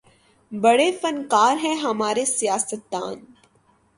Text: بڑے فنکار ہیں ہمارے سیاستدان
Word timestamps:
بڑے 0.51 0.89
فنکار 1.01 1.55
ہیں 1.63 1.75
ہمارے 1.75 2.25
سیاستدان 2.25 3.15